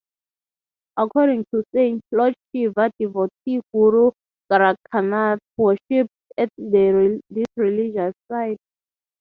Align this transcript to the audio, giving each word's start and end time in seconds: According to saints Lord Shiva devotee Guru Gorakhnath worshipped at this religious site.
According 0.97 1.45
to 1.53 1.63
saints 1.75 2.01
Lord 2.11 2.33
Shiva 2.49 2.89
devotee 2.99 3.61
Guru 3.71 4.09
Gorakhnath 4.51 5.37
worshipped 5.57 6.09
at 6.39 6.49
this 6.57 7.45
religious 7.55 8.15
site. 8.27 8.57